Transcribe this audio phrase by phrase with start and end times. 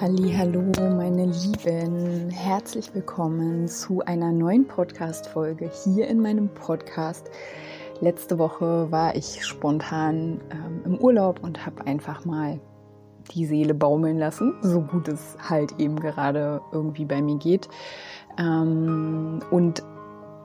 [0.00, 7.28] Hallo, meine Lieben, herzlich willkommen zu einer neuen Podcast Folge hier in meinem Podcast.
[8.00, 12.60] Letzte Woche war ich spontan ähm, im Urlaub und habe einfach mal
[13.32, 17.68] die Seele baumeln lassen, so gut es halt eben gerade irgendwie bei mir geht.
[18.38, 19.82] Ähm, und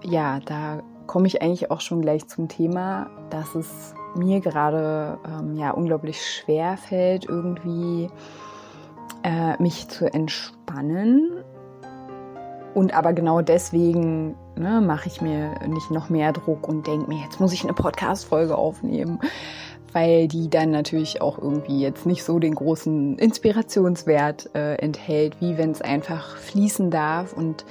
[0.03, 5.55] ja, da komme ich eigentlich auch schon gleich zum Thema, dass es mir gerade ähm,
[5.57, 8.09] ja unglaublich schwer fällt, irgendwie
[9.23, 11.43] äh, mich zu entspannen.
[12.73, 17.23] Und aber genau deswegen ne, mache ich mir nicht noch mehr Druck und denke mir,
[17.23, 19.19] jetzt muss ich eine Podcast-Folge aufnehmen,
[19.91, 25.57] weil die dann natürlich auch irgendwie jetzt nicht so den großen Inspirationswert äh, enthält, wie
[25.57, 27.33] wenn es einfach fließen darf.
[27.33, 27.63] Und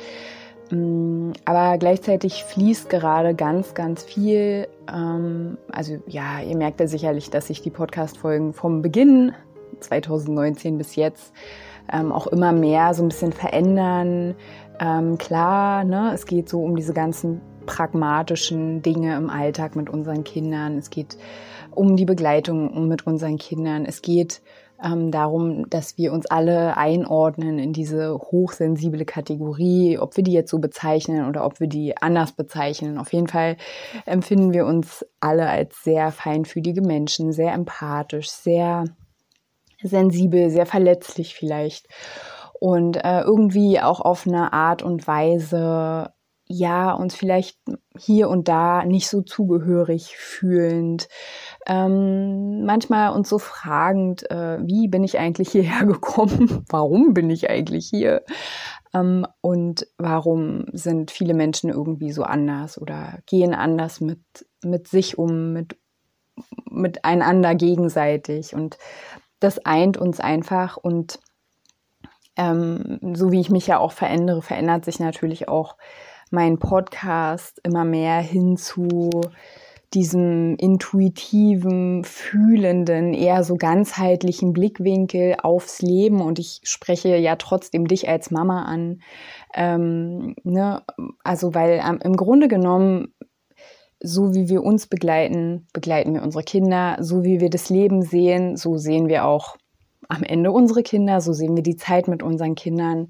[0.70, 4.68] mm, aber gleichzeitig fließt gerade ganz, ganz viel.
[4.92, 9.32] Ähm, also ja, ihr merkt ja sicherlich, dass sich die Podcast-Folgen vom Beginn
[9.82, 11.32] 2019 bis jetzt
[11.92, 14.34] ähm, auch immer mehr so ein bisschen verändern.
[14.80, 20.24] Ähm, klar, ne, es geht so um diese ganzen pragmatischen Dinge im Alltag mit unseren
[20.24, 20.78] Kindern.
[20.78, 21.16] Es geht
[21.70, 23.84] um die Begleitung mit unseren Kindern.
[23.84, 24.42] Es geht
[24.82, 30.50] ähm, darum, dass wir uns alle einordnen in diese hochsensible Kategorie, ob wir die jetzt
[30.50, 32.98] so bezeichnen oder ob wir die anders bezeichnen.
[32.98, 33.56] Auf jeden Fall
[34.06, 38.84] empfinden wir uns alle als sehr feinfühlige Menschen, sehr empathisch, sehr
[39.82, 41.88] sensibel, sehr verletzlich vielleicht
[42.62, 46.12] und äh, irgendwie auch auf eine Art und Weise,
[46.46, 47.58] ja, uns vielleicht
[47.98, 51.08] hier und da nicht so zugehörig fühlend,
[51.66, 56.64] ähm, manchmal uns so fragend, äh, wie bin ich eigentlich hierher gekommen?
[56.68, 58.22] warum bin ich eigentlich hier?
[58.94, 64.20] Ähm, und warum sind viele Menschen irgendwie so anders oder gehen anders mit,
[64.62, 65.76] mit sich um, mit,
[66.70, 68.54] miteinander gegenseitig?
[68.54, 68.78] Und
[69.42, 71.20] das eint uns einfach und
[72.36, 75.76] ähm, so wie ich mich ja auch verändere, verändert sich natürlich auch
[76.30, 79.10] mein Podcast immer mehr hin zu
[79.94, 86.22] diesem intuitiven, fühlenden, eher so ganzheitlichen Blickwinkel aufs Leben.
[86.22, 89.02] Und ich spreche ja trotzdem dich als Mama an.
[89.52, 90.82] Ähm, ne?
[91.24, 93.12] Also, weil ähm, im Grunde genommen
[94.02, 96.96] so wie wir uns begleiten, begleiten wir unsere Kinder.
[97.00, 99.56] So wie wir das Leben sehen, so sehen wir auch
[100.08, 103.08] am Ende unsere Kinder, so sehen wir die Zeit mit unseren Kindern.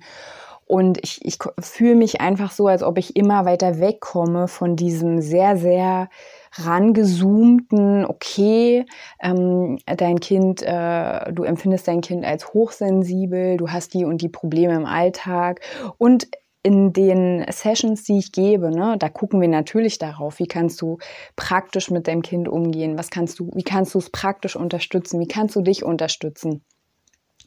[0.66, 5.20] Und ich, ich fühle mich einfach so, als ob ich immer weiter wegkomme von diesem
[5.20, 6.08] sehr, sehr
[6.52, 8.86] rangezoomten, okay,
[9.20, 14.28] ähm, dein Kind, äh, du empfindest dein Kind als hochsensibel, du hast die und die
[14.28, 15.60] Probleme im Alltag
[15.98, 16.28] und
[16.62, 20.98] in den Sessions, die ich gebe, ne, da gucken wir natürlich darauf, wie kannst du
[21.34, 25.26] praktisch mit deinem Kind umgehen, was kannst du, wie kannst du es praktisch unterstützen, wie
[25.26, 26.62] kannst du dich unterstützen.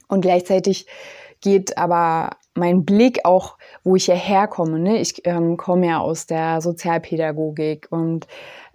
[0.07, 0.85] Und gleichzeitig
[1.41, 4.79] geht aber mein Blick auch, wo ich hierher komme.
[4.79, 4.99] Ne?
[4.99, 8.27] Ich ähm, komme ja aus der Sozialpädagogik und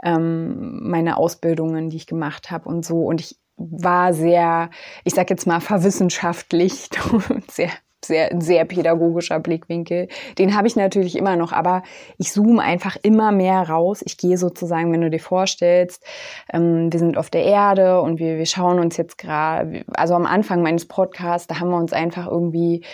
[0.03, 3.05] ähm, meine Ausbildungen, die ich gemacht habe und so.
[3.05, 4.71] Und ich war sehr,
[5.05, 6.99] ich sag jetzt mal, verwissenschaftlicht
[7.31, 7.71] und sehr
[8.05, 10.09] sehr, sehr pädagogischer Blickwinkel.
[10.39, 11.83] Den habe ich natürlich immer noch, aber
[12.19, 14.03] ich zoome einfach immer mehr raus.
[14.05, 16.05] Ich gehe sozusagen, wenn du dir vorstellst,
[16.53, 20.27] ähm, wir sind auf der Erde und wir, wir schauen uns jetzt gerade, also am
[20.27, 22.85] Anfang meines Podcasts, da haben wir uns einfach irgendwie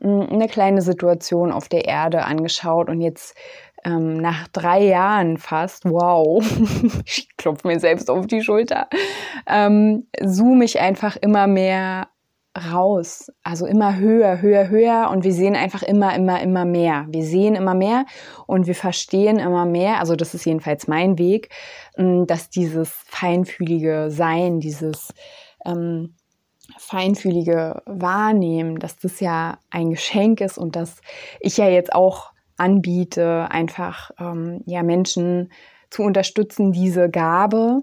[0.00, 3.36] mh, hm, eine kleine Situation auf der Erde angeschaut und jetzt
[3.84, 6.44] ähm, nach drei Jahren fast, wow,
[7.06, 8.88] ich klopfe mir selbst auf die Schulter,
[9.46, 12.08] ähm, zoome ich einfach immer mehr
[12.56, 13.30] raus.
[13.42, 17.06] Also immer höher, höher, höher und wir sehen einfach immer, immer, immer mehr.
[17.08, 18.06] Wir sehen immer mehr
[18.46, 20.00] und wir verstehen immer mehr.
[20.00, 21.50] Also das ist jedenfalls mein Weg,
[21.96, 25.12] mm, dass dieses feinfühlige Sein, dieses
[25.64, 26.14] ähm,
[26.78, 31.00] feinfühlige Wahrnehmen, dass das ja ein Geschenk ist und dass
[31.40, 35.52] ich ja jetzt auch anbiete, einfach ähm, ja Menschen
[35.90, 37.82] zu unterstützen, diese Gabe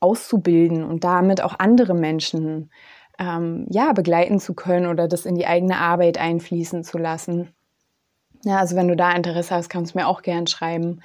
[0.00, 2.70] auszubilden und damit auch andere Menschen
[3.18, 7.54] ähm, ja, begleiten zu können oder das in die eigene Arbeit einfließen zu lassen.
[8.44, 11.00] Ja, also wenn du da Interesse hast, kannst du mir auch gern schreiben.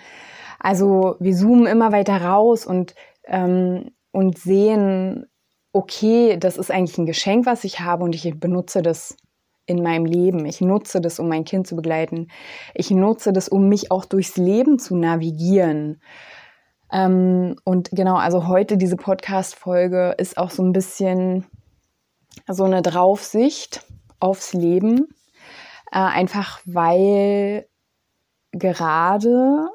[0.60, 2.96] Also wir zoomen immer weiter raus und,
[3.26, 5.28] ähm, und sehen,
[5.72, 9.16] okay, das ist eigentlich ein Geschenk, was ich habe und ich benutze das
[9.66, 10.46] in meinem Leben.
[10.46, 12.28] Ich nutze das, um mein Kind zu begleiten.
[12.74, 16.02] Ich nutze das, um mich auch durchs Leben zu navigieren.
[16.92, 21.46] Ähm, und genau, also heute diese Podcast-Folge ist auch so ein bisschen
[22.48, 23.86] so eine Draufsicht
[24.20, 25.08] aufs Leben.
[25.92, 27.68] Äh, einfach weil
[28.52, 29.70] gerade,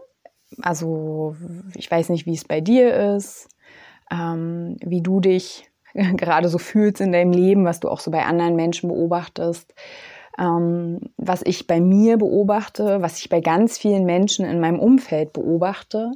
[0.62, 1.36] also
[1.74, 3.48] ich weiß nicht, wie es bei dir ist,
[4.10, 8.24] ähm, wie du dich gerade so fühlst in deinem Leben, was du auch so bei
[8.24, 9.74] anderen Menschen beobachtest,
[10.38, 15.32] ähm, was ich bei mir beobachte, was ich bei ganz vielen Menschen in meinem Umfeld
[15.32, 16.12] beobachte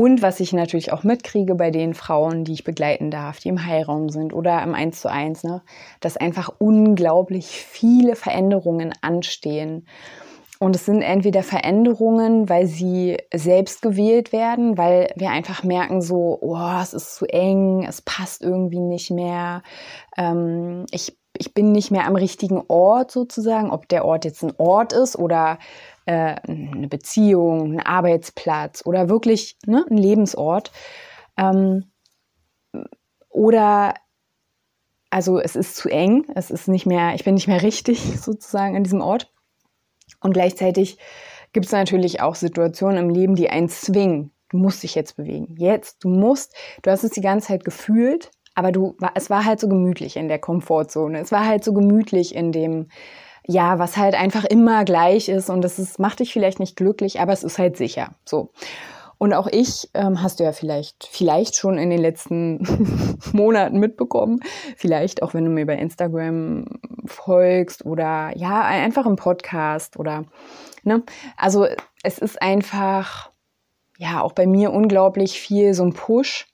[0.00, 3.66] und was ich natürlich auch mitkriege bei den Frauen, die ich begleiten darf, die im
[3.66, 5.60] Heilraum sind oder im 1 zu 1, ne,
[6.00, 9.86] dass einfach unglaublich viele Veränderungen anstehen.
[10.58, 16.38] Und es sind entweder Veränderungen, weil sie selbst gewählt werden, weil wir einfach merken so,
[16.40, 19.62] oh, es ist zu eng, es passt irgendwie nicht mehr.
[20.16, 24.54] Ähm, ich, ich bin nicht mehr am richtigen Ort sozusagen, ob der Ort jetzt ein
[24.56, 25.58] Ort ist oder
[26.06, 30.72] äh, eine Beziehung, ein Arbeitsplatz oder wirklich ne, ein Lebensort.
[31.36, 31.90] Ähm,
[33.28, 33.94] oder
[35.10, 38.76] also es ist zu eng, es ist nicht mehr, ich bin nicht mehr richtig sozusagen
[38.76, 39.32] an diesem Ort.
[40.20, 40.98] Und gleichzeitig
[41.52, 44.32] gibt es natürlich auch Situationen im Leben, die einen zwingen.
[44.50, 45.54] Du musst dich jetzt bewegen.
[45.56, 49.60] Jetzt, du musst, du hast es die ganze Zeit gefühlt, aber du, es war halt
[49.60, 51.20] so gemütlich in der Komfortzone.
[51.20, 52.88] Es war halt so gemütlich in dem,
[53.46, 57.20] ja, was halt einfach immer gleich ist und das ist, macht dich vielleicht nicht glücklich,
[57.20, 58.14] aber es ist halt sicher.
[58.24, 58.52] So.
[59.22, 64.40] Und auch ich, ähm, hast du ja vielleicht, vielleicht schon in den letzten Monaten mitbekommen,
[64.78, 66.64] vielleicht auch wenn du mir bei Instagram
[67.04, 70.24] folgst oder ja, einfach im Podcast oder,
[70.84, 71.02] ne?
[71.36, 71.66] Also
[72.02, 73.30] es ist einfach,
[73.98, 76.46] ja, auch bei mir unglaublich viel so ein Push.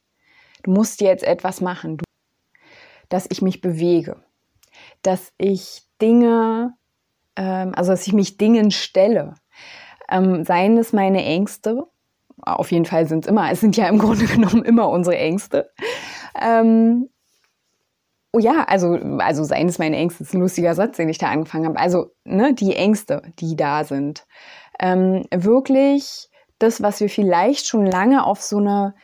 [0.64, 2.04] Du musst jetzt etwas machen, du,
[3.08, 4.16] dass ich mich bewege,
[5.02, 6.74] dass ich Dinge,
[7.36, 9.34] ähm, also dass ich mich Dingen stelle.
[10.10, 11.86] Ähm, seien es meine Ängste,
[12.44, 15.70] auf jeden Fall sind es immer, es sind ja im Grunde genommen immer unsere Ängste.
[16.40, 17.08] Ähm,
[18.32, 21.28] oh ja, also, also seien es meine Ängste, ist ein lustiger Satz, den ich da
[21.28, 21.78] angefangen habe.
[21.78, 24.26] Also, ne, die Ängste, die da sind.
[24.78, 26.28] Ähm, wirklich
[26.58, 28.94] das, was wir vielleicht schon lange auf so eine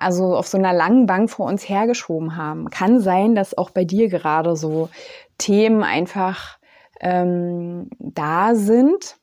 [0.00, 2.68] also auf so einer langen Bank vor uns hergeschoben haben.
[2.68, 4.90] Kann sein, dass auch bei dir gerade so
[5.38, 6.58] Themen einfach
[7.00, 9.16] ähm, da sind,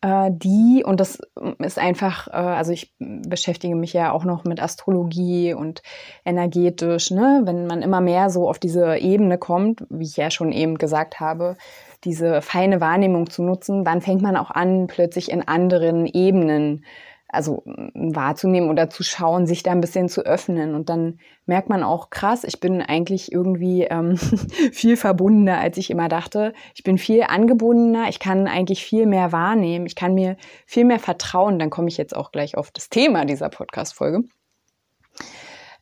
[0.00, 1.18] äh, die, und das
[1.58, 5.82] ist einfach, äh, also ich beschäftige mich ja auch noch mit Astrologie und
[6.24, 7.42] energetisch, ne?
[7.44, 11.18] wenn man immer mehr so auf diese Ebene kommt, wie ich ja schon eben gesagt
[11.18, 11.56] habe,
[12.04, 16.84] diese feine Wahrnehmung zu nutzen, dann fängt man auch an, plötzlich in anderen Ebenen
[17.28, 17.62] also
[17.94, 20.74] wahrzunehmen oder zu schauen, sich da ein bisschen zu öffnen.
[20.74, 24.16] Und dann merkt man auch, krass, ich bin eigentlich irgendwie ähm,
[24.72, 26.54] viel verbundener, als ich immer dachte.
[26.74, 30.36] Ich bin viel angebundener, ich kann eigentlich viel mehr wahrnehmen, ich kann mir
[30.66, 31.58] viel mehr vertrauen.
[31.58, 34.24] Dann komme ich jetzt auch gleich auf das Thema dieser Podcast-Folge.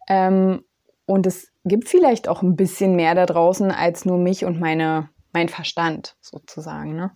[0.08, 0.64] Ähm,
[1.06, 5.10] und es gibt vielleicht auch ein bisschen mehr da draußen als nur mich und meine,
[5.32, 6.96] mein Verstand sozusagen.
[6.96, 7.12] Ne?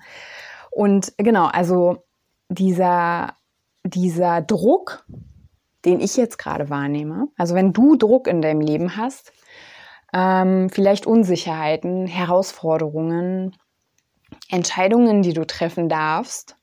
[0.70, 2.04] Und genau, also
[2.48, 3.34] dieser
[3.84, 5.04] dieser Druck,
[5.84, 9.32] den ich jetzt gerade wahrnehme, also wenn du Druck in deinem Leben hast,
[10.12, 13.56] ähm, vielleicht Unsicherheiten, Herausforderungen,
[14.48, 16.56] Entscheidungen, die du treffen darfst,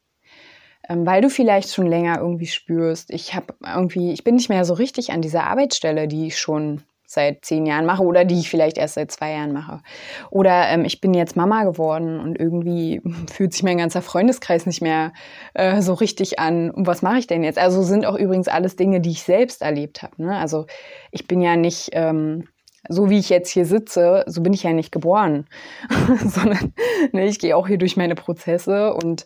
[0.89, 4.65] ähm, weil du vielleicht schon länger irgendwie spürst, ich habe irgendwie, ich bin nicht mehr
[4.65, 8.49] so richtig an dieser Arbeitsstelle, die ich schon seit zehn Jahren mache oder die ich
[8.49, 9.81] vielleicht erst seit zwei Jahren mache.
[10.29, 14.81] Oder ähm, ich bin jetzt Mama geworden und irgendwie fühlt sich mein ganzer Freundeskreis nicht
[14.81, 15.13] mehr
[15.53, 16.69] äh, so richtig an.
[16.69, 17.57] Und was mache ich denn jetzt?
[17.57, 20.21] Also sind auch übrigens alles Dinge, die ich selbst erlebt habe.
[20.21, 20.37] Ne?
[20.37, 20.67] Also
[21.11, 22.49] ich bin ja nicht ähm,
[22.89, 25.45] so wie ich jetzt hier sitze, so bin ich ja nicht geboren,
[26.25, 26.73] sondern
[27.11, 29.25] ne, ich gehe auch hier durch meine Prozesse und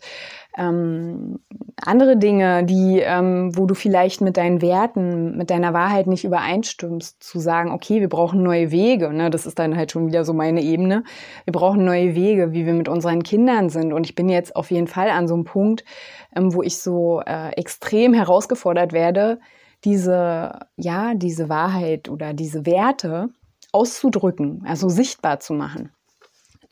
[0.56, 1.38] ähm,
[1.80, 7.22] andere Dinge, die, ähm, wo du vielleicht mit deinen Werten, mit deiner Wahrheit nicht übereinstimmst,
[7.22, 9.12] zu sagen, okay, wir brauchen neue Wege.
[9.12, 9.30] Ne?
[9.30, 11.04] Das ist dann halt schon wieder so meine Ebene.
[11.44, 13.92] Wir brauchen neue Wege, wie wir mit unseren Kindern sind.
[13.92, 15.84] Und ich bin jetzt auf jeden Fall an so einem Punkt,
[16.36, 19.40] ähm, wo ich so äh, extrem herausgefordert werde,
[19.84, 23.30] diese, ja, diese Wahrheit oder diese Werte
[23.72, 25.90] auszudrücken, also sichtbar zu machen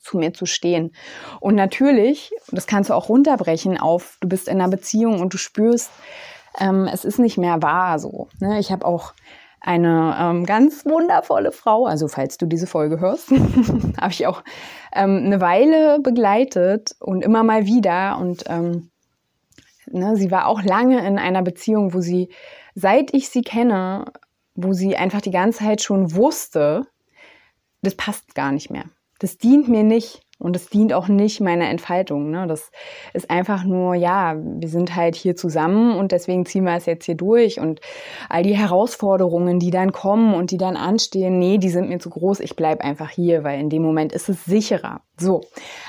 [0.00, 0.92] zu mir zu stehen.
[1.40, 5.38] Und natürlich, das kannst du auch runterbrechen auf, du bist in einer Beziehung und du
[5.38, 5.90] spürst,
[6.58, 8.28] ähm, es ist nicht mehr wahr so.
[8.40, 8.58] Ne?
[8.58, 9.14] Ich habe auch
[9.60, 13.30] eine ähm, ganz wundervolle Frau, also falls du diese Folge hörst,
[14.00, 14.42] habe ich auch
[14.94, 18.18] ähm, eine Weile begleitet und immer mal wieder.
[18.18, 18.90] Und ähm,
[19.86, 22.30] ne, sie war auch lange in einer Beziehung, wo sie,
[22.74, 24.06] seit ich sie kenne,
[24.54, 26.86] wo sie einfach die ganze Zeit schon wusste,
[27.82, 28.84] das passt gar nicht mehr
[29.20, 30.22] das dient mir nicht.
[30.40, 32.30] Und es dient auch nicht meiner Entfaltung.
[32.30, 32.46] Ne?
[32.46, 32.70] Das
[33.12, 37.04] ist einfach nur, ja, wir sind halt hier zusammen und deswegen ziehen wir es jetzt
[37.04, 37.60] hier durch.
[37.60, 37.82] Und
[38.30, 42.08] all die Herausforderungen, die dann kommen und die dann anstehen, nee, die sind mir zu
[42.08, 42.40] groß.
[42.40, 45.02] Ich bleibe einfach hier, weil in dem Moment ist es sicherer.
[45.20, 45.42] So,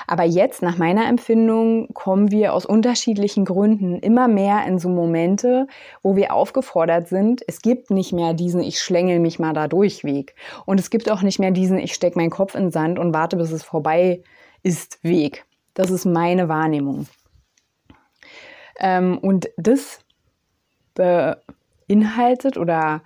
[0.06, 5.66] aber jetzt nach meiner Empfindung kommen wir aus unterschiedlichen Gründen immer mehr in so Momente,
[6.02, 7.42] wo wir aufgefordert sind.
[7.48, 10.34] Es gibt nicht mehr diesen Ich schlängel mich mal da durch Weg.
[10.66, 13.14] Und es gibt auch nicht mehr diesen Ich stecke meinen Kopf in den Sand und
[13.14, 14.22] warte, bis es vorbei
[14.62, 15.46] ist Weg.
[15.72, 17.06] Das ist meine Wahrnehmung.
[18.78, 20.00] Ähm, und das
[20.94, 23.00] beinhaltet oder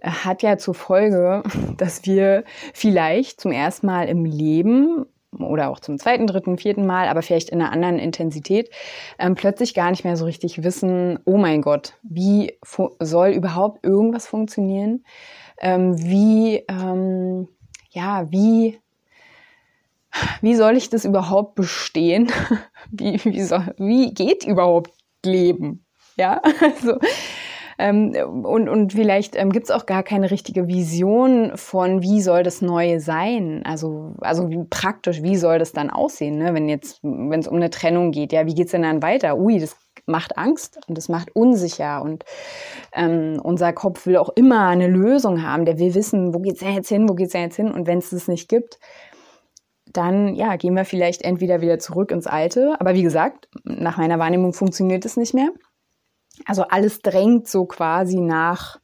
[0.00, 1.42] hat ja zur Folge,
[1.76, 5.06] dass wir vielleicht zum ersten Mal im Leben
[5.38, 8.70] oder auch zum zweiten, dritten, vierten Mal, aber vielleicht in einer anderen Intensität,
[9.18, 12.58] ähm, plötzlich gar nicht mehr so richtig wissen, oh mein Gott, wie
[13.00, 15.04] soll überhaupt irgendwas funktionieren?
[15.60, 17.48] Ähm, wie, ähm,
[17.90, 18.78] ja, wie
[20.42, 22.30] wie soll ich das überhaupt bestehen?
[22.90, 24.92] Wie, wie, soll, wie geht überhaupt
[25.24, 25.86] Leben?
[26.16, 26.98] Ja, also,
[27.78, 28.14] ähm,
[28.44, 32.62] und, und vielleicht ähm, gibt es auch gar keine richtige Vision von, wie soll das
[32.62, 33.62] Neue sein?
[33.64, 36.54] Also, also praktisch, wie soll das dann aussehen, ne?
[36.54, 38.32] wenn jetzt, wenn es um eine Trennung geht?
[38.32, 39.38] Ja, wie geht's denn dann weiter?
[39.38, 39.76] Ui, das
[40.06, 42.24] macht Angst und das macht unsicher und
[42.92, 45.64] ähm, unser Kopf will auch immer eine Lösung haben.
[45.64, 47.70] Der will wissen, wo geht's denn jetzt hin, wo geht's denn jetzt hin?
[47.70, 48.78] Und wenn es das nicht gibt,
[49.92, 52.74] dann ja, gehen wir vielleicht entweder wieder zurück ins Alte.
[52.78, 55.50] Aber wie gesagt, nach meiner Wahrnehmung funktioniert es nicht mehr.
[56.46, 58.80] Also alles drängt so quasi nach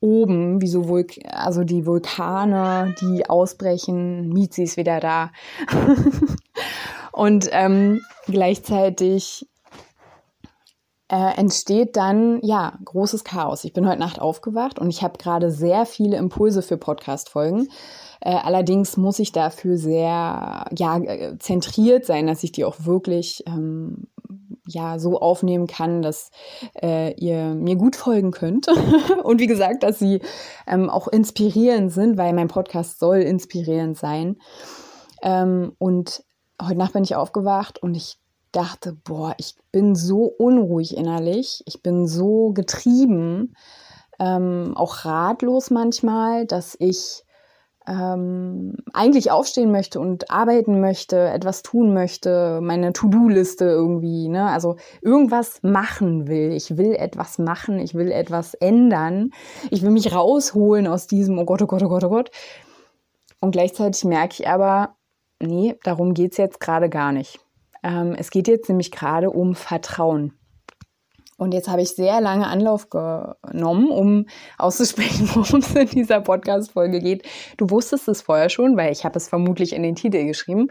[0.00, 5.30] oben, wie so Vulk also die Vulkane, die ausbrechen, Mizi ist wieder da.
[7.12, 9.46] Und ähm, gleichzeitig
[11.08, 13.64] äh, entsteht dann ja großes Chaos.
[13.64, 17.68] Ich bin heute Nacht aufgewacht und ich habe gerade sehr viele Impulse für Podcast-Folgen.
[18.20, 23.44] Äh, allerdings muss ich dafür sehr ja, äh, zentriert sein, dass ich die auch wirklich
[23.46, 24.08] ähm,
[24.66, 26.30] ja so aufnehmen kann, dass
[26.82, 28.68] äh, ihr mir gut folgen könnt.
[29.24, 30.20] und wie gesagt, dass sie
[30.66, 34.36] ähm, auch inspirierend sind, weil mein Podcast soll inspirierend sein.
[35.22, 36.24] Ähm, und
[36.60, 38.18] heute Nacht bin ich aufgewacht und ich
[38.52, 43.54] dachte, boah, ich bin so unruhig innerlich, ich bin so getrieben,
[44.18, 47.25] ähm, auch ratlos manchmal, dass ich
[47.86, 54.48] ähm, eigentlich aufstehen möchte und arbeiten möchte, etwas tun möchte, meine To-Do-Liste irgendwie, ne?
[54.50, 56.52] Also irgendwas machen will.
[56.52, 59.30] Ich will etwas machen, ich will etwas ändern.
[59.70, 62.30] Ich will mich rausholen aus diesem, oh Gott, oh Gott, oh Gott, oh Gott.
[63.40, 64.96] Und gleichzeitig merke ich aber,
[65.40, 67.38] nee, darum geht's jetzt gerade gar nicht.
[67.82, 70.32] Ähm, es geht jetzt nämlich gerade um Vertrauen.
[71.36, 74.26] Und jetzt habe ich sehr lange Anlauf genommen, um
[74.58, 77.26] auszusprechen, worum es in dieser Podcast-Folge geht.
[77.56, 80.68] Du wusstest es vorher schon, weil ich habe es vermutlich in den Titel geschrieben.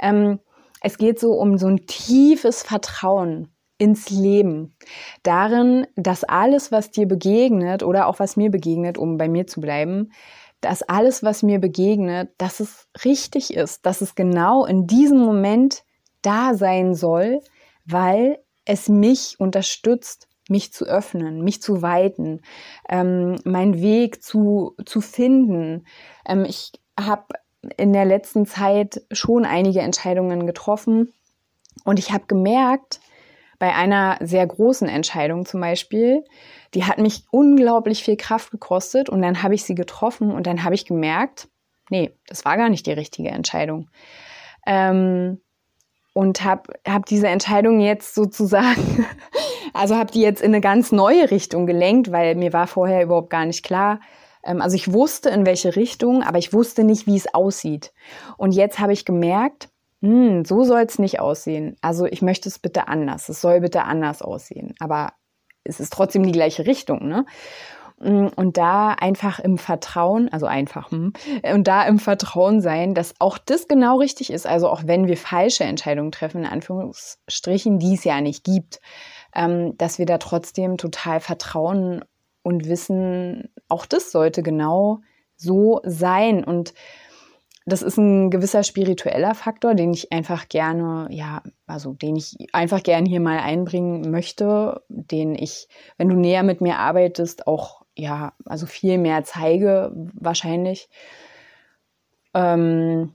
[0.00, 0.38] Ähm,
[0.80, 4.74] es geht so um so ein tiefes Vertrauen ins Leben.
[5.22, 9.60] Darin, dass alles, was dir begegnet oder auch was mir begegnet, um bei mir zu
[9.60, 10.12] bleiben,
[10.60, 15.84] dass alles, was mir begegnet, dass es richtig ist, dass es genau in diesem Moment
[16.22, 17.40] da sein soll,
[17.84, 22.42] weil es mich unterstützt, mich zu öffnen, mich zu weiten,
[22.88, 25.86] ähm, meinen Weg zu, zu finden.
[26.26, 27.26] Ähm, ich habe
[27.76, 31.12] in der letzten Zeit schon einige Entscheidungen getroffen
[31.84, 33.00] und ich habe gemerkt,
[33.58, 36.24] bei einer sehr großen Entscheidung zum Beispiel,
[36.74, 40.62] die hat mich unglaublich viel Kraft gekostet und dann habe ich sie getroffen und dann
[40.62, 41.48] habe ich gemerkt,
[41.90, 43.88] nee, das war gar nicht die richtige Entscheidung.
[44.66, 45.40] Ähm,
[46.16, 49.04] und habe hab diese Entscheidung jetzt sozusagen,
[49.74, 53.28] also habe die jetzt in eine ganz neue Richtung gelenkt, weil mir war vorher überhaupt
[53.28, 54.00] gar nicht klar.
[54.42, 57.92] Ähm, also ich wusste in welche Richtung, aber ich wusste nicht, wie es aussieht.
[58.38, 59.68] Und jetzt habe ich gemerkt,
[60.00, 61.76] hm, so soll es nicht aussehen.
[61.82, 63.28] Also ich möchte es bitte anders.
[63.28, 64.72] Es soll bitte anders aussehen.
[64.78, 65.12] Aber
[65.64, 67.08] es ist trotzdem die gleiche Richtung.
[67.08, 67.26] Ne?
[67.98, 71.12] Mm, und da einfach im Vertrauen, also einfach, hm,
[71.54, 74.46] und da im Vertrauen sein, dass auch das genau richtig ist.
[74.46, 78.80] Also auch wenn wir falsche Entscheidungen treffen, in Anführungsstrichen, die es ja nicht gibt,
[79.34, 82.04] ähm, dass wir da trotzdem total vertrauen
[82.42, 85.00] und wissen, auch das sollte genau
[85.36, 86.44] so sein.
[86.44, 86.74] Und
[87.64, 92.82] das ist ein gewisser spiritueller Faktor, den ich einfach gerne, ja, also den ich einfach
[92.82, 98.32] gerne hier mal einbringen möchte, den ich, wenn du näher mit mir arbeitest, auch ja,
[98.44, 100.88] also viel mehr zeige wahrscheinlich.
[102.34, 103.14] Ähm,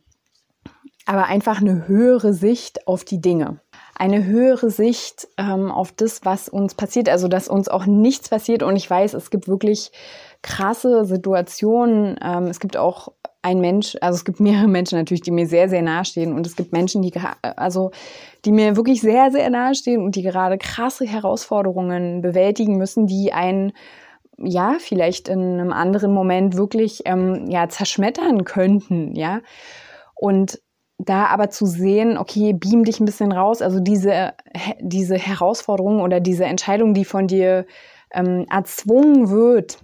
[1.05, 3.59] aber einfach eine höhere Sicht auf die Dinge.
[3.95, 7.09] Eine höhere Sicht ähm, auf das, was uns passiert.
[7.09, 8.63] Also, dass uns auch nichts passiert.
[8.63, 9.91] Und ich weiß, es gibt wirklich
[10.41, 12.17] krasse Situationen.
[12.23, 13.09] Ähm, es gibt auch
[13.43, 16.55] ein Mensch, also es gibt mehrere Menschen natürlich, die mir sehr, sehr nahestehen und es
[16.55, 17.11] gibt Menschen, die,
[17.41, 17.91] also,
[18.45, 23.73] die mir wirklich sehr, sehr nahestehen und die gerade krasse Herausforderungen bewältigen müssen, die einen,
[24.43, 29.41] ja, vielleicht in einem anderen Moment wirklich, ähm, ja, zerschmettern könnten, ja.
[30.15, 30.62] Und
[30.98, 34.33] da aber zu sehen, okay, beam dich ein bisschen raus, also diese,
[34.79, 37.65] diese Herausforderung oder diese Entscheidung, die von dir
[38.13, 39.79] ähm, erzwungen wird,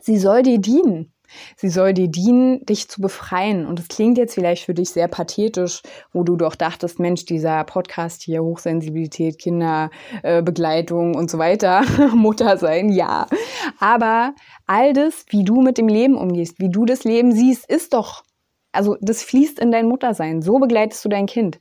[0.00, 1.12] sie soll dir dienen.
[1.56, 3.66] Sie soll dir dienen, dich zu befreien.
[3.66, 7.64] Und es klingt jetzt vielleicht für dich sehr pathetisch, wo du doch dachtest, Mensch, dieser
[7.64, 11.82] Podcast hier, Hochsensibilität, Kinderbegleitung äh, und so weiter,
[12.14, 13.26] Mutter sein, ja.
[13.78, 14.34] Aber
[14.66, 18.24] all das, wie du mit dem Leben umgehst, wie du das Leben siehst, ist doch,
[18.72, 20.42] also das fließt in dein Muttersein.
[20.42, 21.58] So begleitest du dein Kind.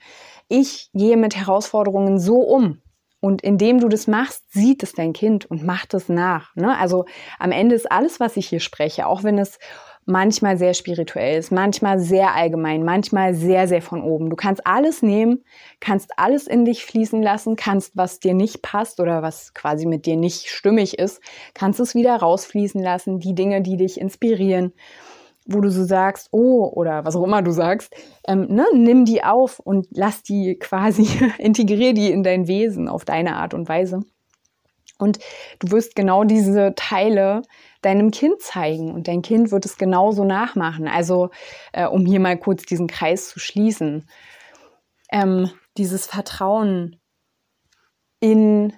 [0.48, 2.81] Ich gehe mit Herausforderungen so um.
[3.19, 6.55] Und indem du das machst, sieht es dein Kind und macht es nach.
[6.55, 6.77] Ne?
[6.77, 7.05] Also
[7.39, 9.57] am Ende ist alles, was ich hier spreche, auch wenn es
[10.05, 14.29] manchmal sehr spirituell ist, manchmal sehr allgemein, manchmal sehr, sehr von oben.
[14.29, 15.43] Du kannst alles nehmen,
[15.79, 20.05] kannst alles in dich fließen lassen, kannst, was dir nicht passt oder was quasi mit
[20.05, 21.22] dir nicht stimmig ist,
[21.55, 24.74] kannst es wieder rausfließen lassen, die Dinge, die dich inspirieren
[25.45, 27.95] wo du so sagst, oh, oder was auch immer du sagst,
[28.27, 33.05] ähm, ne, nimm die auf und lass die quasi, integrier die in dein Wesen auf
[33.05, 34.01] deine Art und Weise.
[34.97, 35.19] Und
[35.59, 37.41] du wirst genau diese Teile
[37.81, 40.87] deinem Kind zeigen und dein Kind wird es genauso nachmachen.
[40.87, 41.29] Also,
[41.73, 44.07] äh, um hier mal kurz diesen Kreis zu schließen,
[45.11, 46.99] ähm, dieses Vertrauen
[48.21, 48.73] in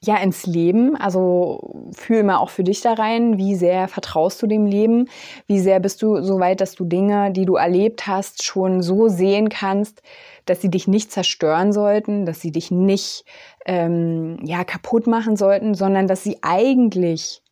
[0.00, 0.96] ja ins Leben.
[0.96, 5.08] Also fühl mal auch für dich da rein, wie sehr vertraust du dem Leben,
[5.46, 9.08] wie sehr bist du so weit, dass du Dinge, die du erlebt hast, schon so
[9.08, 10.02] sehen kannst,
[10.46, 13.24] dass sie dich nicht zerstören sollten, dass sie dich nicht
[13.66, 17.42] ähm, ja kaputt machen sollten, sondern dass sie eigentlich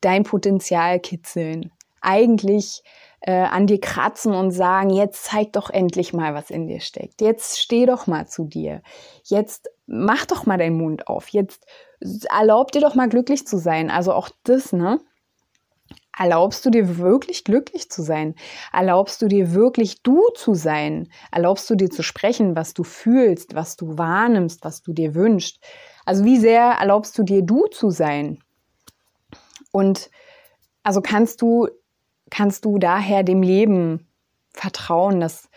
[0.00, 2.82] dein Potenzial kitzeln, eigentlich
[3.20, 7.20] äh, an dir kratzen und sagen, jetzt zeig doch endlich mal, was in dir steckt.
[7.20, 8.82] Jetzt steh doch mal zu dir.
[9.24, 11.28] Jetzt mach doch mal deinen Mund auf.
[11.28, 11.66] Jetzt
[12.30, 13.90] erlaub dir doch mal glücklich zu sein.
[13.90, 15.00] Also auch das, ne?
[16.16, 18.34] Erlaubst du dir wirklich glücklich zu sein?
[18.70, 21.08] Erlaubst du dir wirklich du zu sein?
[21.30, 25.58] Erlaubst du dir zu sprechen, was du fühlst, was du wahrnimmst, was du dir wünschst?
[26.04, 28.38] Also wie sehr erlaubst du dir du zu sein?
[29.70, 30.10] Und
[30.82, 31.68] also kannst du
[32.30, 34.08] kannst du daher dem Leben
[34.52, 35.48] vertrauen, dass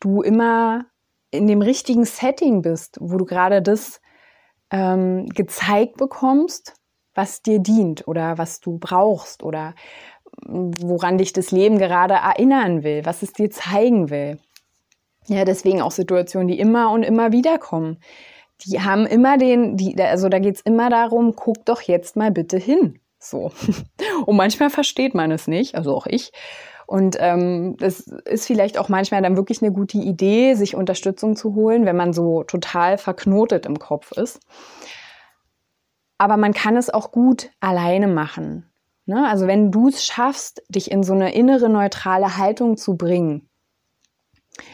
[0.00, 0.86] du immer
[1.30, 4.00] in dem richtigen Setting bist, wo du gerade das
[4.70, 6.74] ähm, gezeigt bekommst,
[7.14, 9.74] was dir dient oder was du brauchst oder
[10.46, 14.38] mm, woran dich das Leben gerade erinnern will, was es dir zeigen will.
[15.26, 17.98] Ja, deswegen auch Situationen, die immer und immer wieder kommen.
[18.62, 22.30] Die haben immer den, die, also da geht es immer darum, guck doch jetzt mal
[22.30, 22.98] bitte hin.
[23.18, 23.52] So.
[24.26, 26.32] Und manchmal versteht man es nicht, also auch ich.
[26.88, 31.54] Und ähm, das ist vielleicht auch manchmal dann wirklich eine gute Idee, sich Unterstützung zu
[31.54, 34.40] holen, wenn man so total verknotet im Kopf ist.
[36.16, 38.70] Aber man kann es auch gut alleine machen.
[39.04, 39.28] Ne?
[39.28, 43.50] Also wenn du es schaffst, dich in so eine innere neutrale Haltung zu bringen,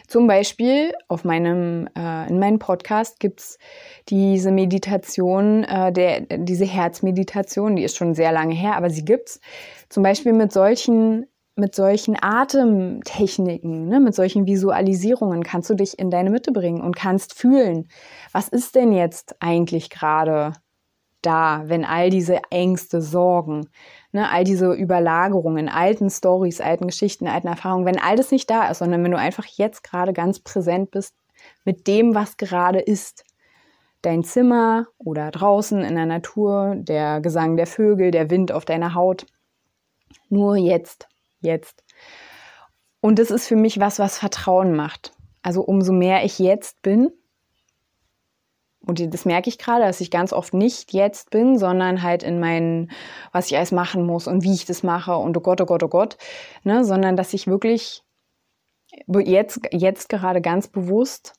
[0.07, 3.59] zum Beispiel auf meinem, äh, in meinem Podcast gibt's
[4.09, 9.41] diese Meditation, äh, der, diese Herzmeditation, die ist schon sehr lange her, aber sie gibt's.
[9.89, 16.11] Zum Beispiel mit solchen, mit solchen Atemtechniken, ne, mit solchen Visualisierungen kannst du dich in
[16.11, 17.89] deine Mitte bringen und kannst fühlen,
[18.33, 20.53] was ist denn jetzt eigentlich gerade
[21.23, 23.69] da, wenn all diese Ängste, Sorgen,
[24.13, 28.69] ne, all diese Überlagerungen, alten Stories, alten Geschichten, alten Erfahrungen, wenn all das nicht da
[28.69, 31.15] ist, sondern wenn du einfach jetzt gerade ganz präsent bist
[31.65, 33.25] mit dem, was gerade ist.
[34.03, 38.95] Dein Zimmer oder draußen in der Natur, der Gesang der Vögel, der Wind auf deiner
[38.95, 39.25] Haut.
[40.29, 41.09] Nur jetzt,
[41.45, 41.85] jetzt.
[43.01, 45.13] Und das ist für mich was, was Vertrauen macht.
[45.43, 47.11] Also umso mehr ich jetzt bin,
[48.87, 52.39] und das merke ich gerade, dass ich ganz oft nicht jetzt bin, sondern halt in
[52.39, 52.91] meinen,
[53.33, 55.83] was ich alles machen muss und wie ich das mache und oh Gott, oh Gott,
[55.83, 56.19] oh Gott,
[56.65, 58.03] ne, sondern dass ich wirklich
[59.09, 61.35] jetzt, jetzt gerade ganz bewusst,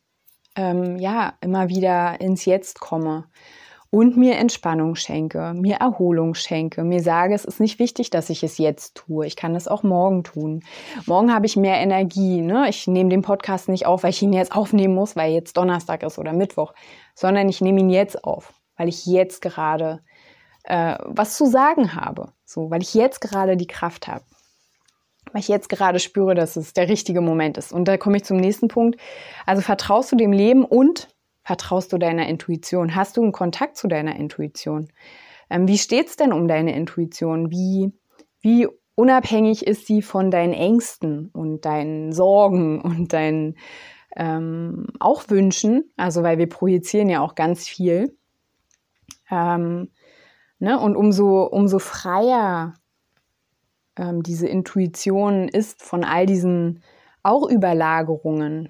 [0.56, 3.26] ähm, ja, immer wieder ins Jetzt komme
[3.96, 8.44] und mir Entspannung schenke, mir Erholung schenke, mir sage, es ist nicht wichtig, dass ich
[8.44, 9.26] es jetzt tue.
[9.26, 10.66] Ich kann es auch morgen tun.
[11.06, 12.42] Morgen habe ich mehr Energie.
[12.42, 12.68] Ne?
[12.68, 16.04] Ich nehme den Podcast nicht auf, weil ich ihn jetzt aufnehmen muss, weil jetzt Donnerstag
[16.04, 16.74] ist oder Mittwoch,
[17.14, 20.02] sondern ich nehme ihn jetzt auf, weil ich jetzt gerade
[20.66, 22.34] äh, was zu sagen habe.
[22.44, 24.26] So, weil ich jetzt gerade die Kraft habe.
[25.32, 27.72] Weil ich jetzt gerade spüre, dass es der richtige Moment ist.
[27.72, 29.00] Und da komme ich zum nächsten Punkt.
[29.46, 31.15] Also vertraust du dem Leben und
[31.46, 32.96] Vertraust du deiner Intuition?
[32.96, 34.88] Hast du einen Kontakt zu deiner Intuition?
[35.52, 37.52] Ähm, wie steht es denn um deine Intuition?
[37.52, 37.94] Wie,
[38.42, 43.58] wie unabhängig ist sie von deinen Ängsten und deinen Sorgen und deinen
[44.16, 48.18] ähm, auch Wünschen, also weil wir projizieren ja auch ganz viel.
[49.30, 49.92] Ähm,
[50.58, 50.80] ne?
[50.80, 52.74] Und umso, umso freier
[53.98, 56.82] ähm, diese Intuition ist von all diesen
[57.22, 58.70] auch Überlagerungen,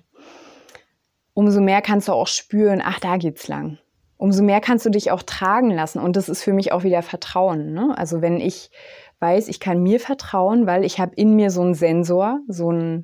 [1.36, 3.78] umso mehr kannst du auch spüren, ach, da geht's lang.
[4.18, 6.00] Umso mehr kannst du dich auch tragen lassen.
[6.00, 7.74] Und das ist für mich auch wieder Vertrauen.
[7.74, 7.94] Ne?
[7.96, 8.72] Also wenn ich
[9.20, 13.04] weiß, ich kann mir vertrauen, weil ich habe in mir so einen Sensor, so ein,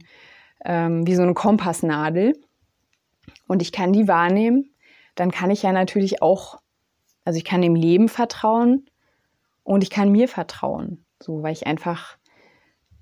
[0.65, 2.39] ähm, wie so eine Kompassnadel
[3.47, 4.73] und ich kann die wahrnehmen,
[5.15, 6.59] dann kann ich ja natürlich auch,
[7.25, 8.85] also ich kann dem Leben vertrauen
[9.63, 12.17] und ich kann mir vertrauen, so weil ich einfach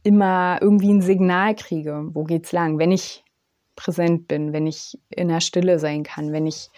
[0.01, 3.23] immer irgendwie ein Signal kriege, wo geht's lang, wenn ich
[3.79, 6.69] präsent bin, wenn ich in der Stille sein kann, wenn ich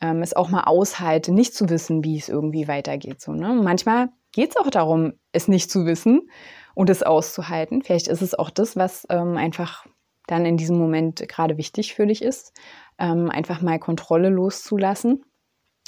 [0.00, 3.20] ähm, es auch mal aushalte, nicht zu wissen, wie es irgendwie weitergeht.
[3.20, 3.54] So, ne?
[3.62, 6.28] Manchmal geht es auch darum, es nicht zu wissen
[6.74, 7.82] und es auszuhalten.
[7.82, 9.86] Vielleicht ist es auch das, was ähm, einfach
[10.26, 12.52] dann in diesem Moment gerade wichtig für dich ist,
[12.98, 15.24] ähm, einfach mal Kontrolle loszulassen,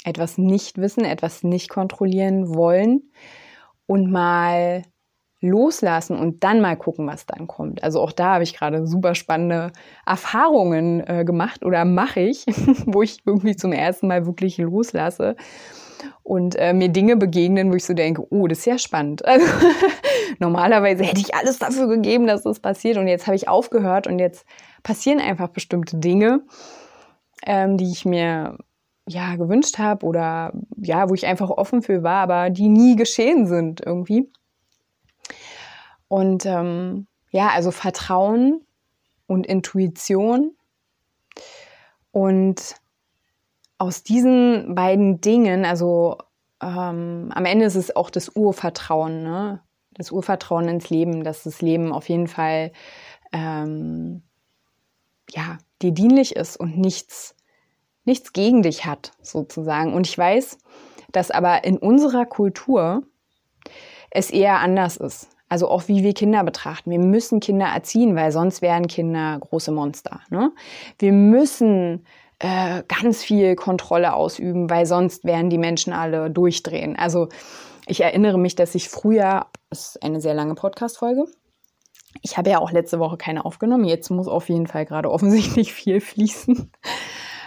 [0.05, 3.11] etwas nicht wissen, etwas nicht kontrollieren wollen
[3.87, 4.83] und mal
[5.45, 7.83] loslassen und dann mal gucken, was dann kommt.
[7.83, 9.71] Also auch da habe ich gerade super spannende
[10.05, 12.45] Erfahrungen äh, gemacht oder mache ich,
[12.85, 15.35] wo ich irgendwie zum ersten Mal wirklich loslasse
[16.23, 19.23] und äh, mir Dinge begegnen, wo ich so denke, oh, das ist ja spannend.
[19.35, 19.45] Also,
[20.39, 24.19] normalerweise hätte ich alles dafür gegeben, dass das passiert und jetzt habe ich aufgehört und
[24.19, 24.45] jetzt
[24.81, 26.41] passieren einfach bestimmte Dinge,
[27.45, 28.57] ähm, die ich mir
[29.07, 33.45] ja gewünscht habe oder ja, wo ich einfach offen für war, aber die nie geschehen
[33.45, 34.31] sind irgendwie.
[36.15, 38.65] Und ähm, ja, also Vertrauen
[39.27, 40.55] und Intuition
[42.11, 42.75] und
[43.79, 46.17] aus diesen beiden Dingen, also
[46.61, 49.61] ähm, am Ende ist es auch das Urvertrauen, ne?
[49.91, 52.71] das Urvertrauen ins Leben, dass das Leben auf jeden Fall
[53.33, 54.23] ähm,
[55.29, 57.35] ja, dir dienlich ist und nichts,
[58.05, 59.93] nichts gegen dich hat, sozusagen.
[59.93, 60.59] Und ich weiß,
[61.11, 63.03] dass aber in unserer Kultur
[64.11, 65.34] es eher anders ist.
[65.47, 66.89] Also auch wie wir Kinder betrachten.
[66.91, 70.21] Wir müssen Kinder erziehen, weil sonst wären Kinder große Monster.
[70.29, 70.51] Ne?
[70.97, 72.05] Wir müssen
[72.39, 76.95] äh, ganz viel Kontrolle ausüben, weil sonst werden die Menschen alle durchdrehen.
[76.97, 77.29] Also
[77.87, 81.25] ich erinnere mich, dass ich früher, das ist eine sehr lange Podcast-Folge,
[82.21, 83.85] ich habe ja auch letzte Woche keine aufgenommen.
[83.85, 86.71] Jetzt muss auf jeden Fall gerade offensichtlich viel fließen.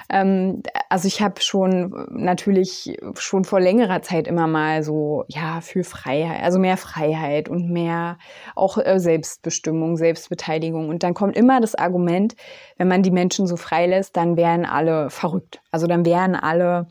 [0.09, 5.85] Ähm, also ich habe schon natürlich schon vor längerer Zeit immer mal so, ja, für
[5.85, 8.19] Freiheit, also mehr Freiheit und mehr
[8.55, 10.89] auch äh, Selbstbestimmung, Selbstbeteiligung.
[10.89, 12.35] Und dann kommt immer das Argument,
[12.77, 15.61] wenn man die Menschen so freilässt, dann wären alle verrückt.
[15.71, 16.89] Also dann wären alle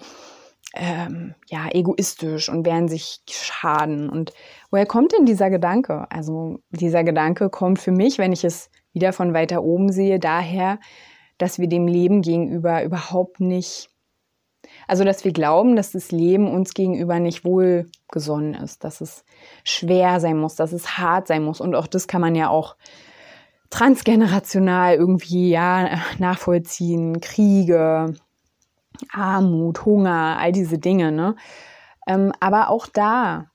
[0.75, 4.09] ähm, ja, egoistisch und werden sich schaden.
[4.09, 4.33] Und
[4.69, 6.05] woher kommt denn dieser Gedanke?
[6.11, 10.79] Also dieser Gedanke kommt für mich, wenn ich es wieder von weiter oben sehe, daher,
[11.37, 13.89] dass wir dem Leben gegenüber überhaupt nicht,
[14.87, 19.23] also dass wir glauben, dass das Leben uns gegenüber nicht wohlgesonnen ist, dass es
[19.63, 21.61] schwer sein muss, dass es hart sein muss.
[21.61, 22.75] Und auch das kann man ja auch
[23.69, 28.13] transgenerational irgendwie ja nachvollziehen, Kriege,
[29.11, 31.11] Armut, Hunger, all diese Dinge.
[31.11, 31.35] Ne?
[32.07, 33.51] Ähm, aber auch da,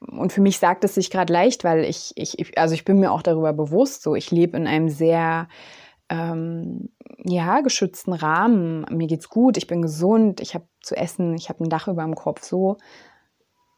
[0.00, 3.10] und für mich sagt es sich gerade leicht, weil ich, ich, also ich bin mir
[3.10, 5.48] auch darüber bewusst, so ich lebe in einem sehr
[6.14, 6.90] ähm,
[7.24, 8.86] ja, geschützten Rahmen.
[8.90, 12.02] Mir geht's gut, ich bin gesund, ich habe zu essen, ich habe ein Dach über
[12.02, 12.42] dem Kopf.
[12.42, 12.76] So,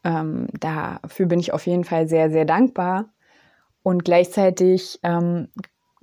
[0.03, 3.09] ähm, dafür bin ich auf jeden Fall sehr, sehr dankbar.
[3.83, 5.49] Und gleichzeitig ähm,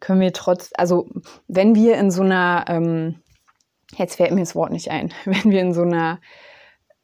[0.00, 1.08] können wir trotz, also
[1.46, 3.20] wenn wir in so einer, ähm,
[3.96, 6.20] jetzt fällt mir das Wort nicht ein, wenn wir in so einer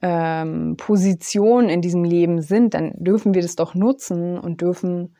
[0.02, 5.14] ähm, Position in diesem Leben sind, dann dürfen wir das doch nutzen und dürfen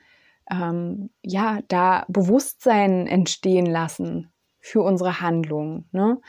[0.51, 5.89] ähm, ja, da Bewusstsein entstehen lassen für unsere Handlungen.
[5.93, 6.21] Ne?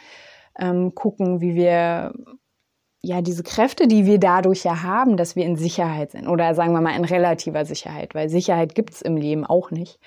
[0.59, 2.13] Ähm, gucken, wie wir
[3.01, 6.73] ja diese Kräfte, die wir dadurch ja haben, dass wir in Sicherheit sind oder sagen
[6.73, 9.99] wir mal in relativer Sicherheit, weil Sicherheit gibt es im Leben auch nicht,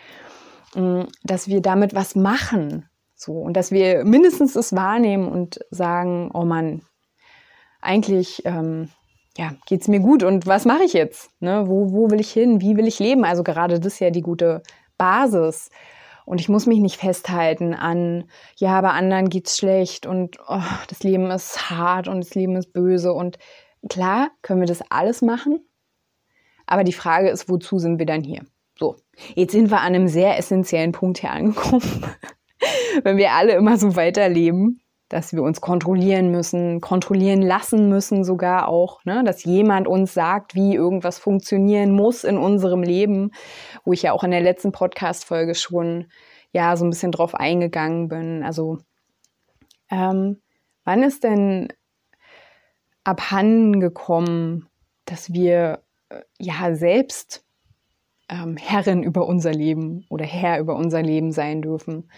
[0.77, 2.89] ähm, dass wir damit was machen.
[3.17, 6.83] So, und dass wir mindestens es wahrnehmen und sagen, oh Mann,
[7.81, 8.91] eigentlich ähm,
[9.37, 11.31] ja, geht's mir gut und was mache ich jetzt?
[11.41, 11.65] Ne?
[11.67, 12.61] Wo, wo will ich hin?
[12.61, 13.25] Wie will ich leben?
[13.25, 14.63] Also gerade das ist ja die gute
[14.97, 15.71] Basis.
[16.25, 18.25] Und ich muss mich nicht festhalten an,
[18.57, 22.73] ja, bei anderen geht's schlecht und oh, das Leben ist hart und das Leben ist
[22.73, 23.13] böse.
[23.13, 23.39] Und
[23.89, 25.61] klar können wir das alles machen.
[26.67, 28.47] Aber die Frage ist, wozu sind wir dann hier?
[28.79, 28.97] So,
[29.35, 31.83] jetzt sind wir an einem sehr essentiellen Punkt hier angekommen.
[33.03, 38.69] Wenn wir alle immer so weiterleben, dass wir uns kontrollieren müssen, kontrollieren lassen müssen sogar
[38.69, 39.23] auch, ne?
[39.25, 43.31] dass jemand uns sagt, wie irgendwas funktionieren muss in unserem Leben,
[43.85, 46.07] wo ich ja auch in der letzten Podcast-Folge schon
[46.53, 48.43] ja so ein bisschen drauf eingegangen bin.
[48.43, 48.79] Also
[49.91, 50.41] ähm,
[50.85, 51.69] wann ist denn
[53.05, 54.69] abhanden gekommen,
[55.05, 57.45] dass wir äh, ja selbst
[58.31, 62.11] ähm, Herrin über unser Leben oder Herr über unser Leben sein dürfen,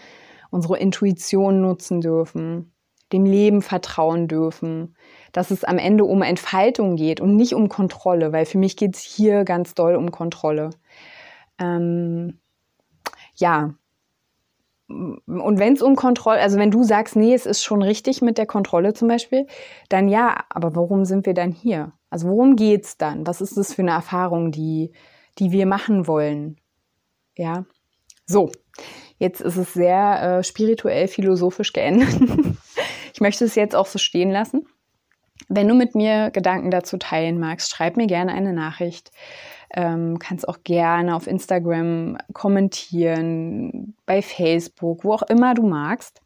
[0.49, 2.71] unsere Intuition nutzen dürfen,
[3.13, 4.95] dem Leben vertrauen dürfen,
[5.31, 8.95] dass es am Ende um Entfaltung geht und nicht um Kontrolle, weil für mich geht
[8.95, 10.71] es hier ganz doll um Kontrolle.
[11.59, 12.39] Ähm,
[13.35, 13.73] ja.
[14.87, 18.37] Und wenn es um Kontrolle, also wenn du sagst, nee, es ist schon richtig mit
[18.37, 19.47] der Kontrolle zum Beispiel,
[19.89, 21.91] dann ja, aber warum sind wir dann hier?
[22.09, 23.27] Also worum geht es dann?
[23.27, 24.91] Was ist das für eine Erfahrung, die,
[25.39, 26.57] die wir machen wollen?
[27.35, 27.65] Ja.
[28.25, 28.51] So,
[29.17, 32.09] jetzt ist es sehr äh, spirituell, philosophisch geendet.
[33.17, 34.67] Ich möchte es jetzt auch so stehen lassen.
[35.49, 39.09] Wenn du mit mir Gedanken dazu teilen magst, schreib mir gerne eine Nachricht.
[39.73, 46.21] Ähm, kannst auch gerne auf Instagram kommentieren, bei Facebook, wo auch immer du magst.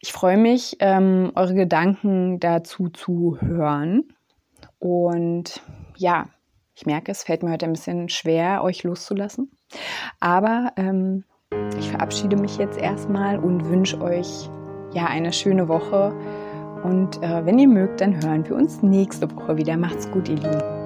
[0.00, 4.12] Ich freue mich, ähm, eure Gedanken dazu zu hören.
[4.80, 5.62] Und
[5.96, 6.26] ja,
[6.74, 9.52] ich merke, es fällt mir heute ein bisschen schwer, euch loszulassen.
[10.18, 11.22] Aber ähm,
[11.78, 14.50] ich verabschiede mich jetzt erstmal und wünsche euch
[14.94, 16.12] ja, eine schöne Woche.
[16.82, 19.76] Und äh, wenn ihr mögt, dann hören wir uns nächste Woche wieder.
[19.76, 20.81] Macht's gut, ihr Lieben.